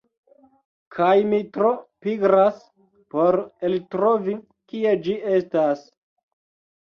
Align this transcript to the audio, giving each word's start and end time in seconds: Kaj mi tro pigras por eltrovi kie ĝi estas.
Kaj 0.95 1.17
mi 1.33 1.41
tro 1.57 1.73
pigras 2.05 2.57
por 3.15 3.37
eltrovi 3.69 4.35
kie 4.71 4.95
ĝi 5.09 5.13
estas. 5.35 5.85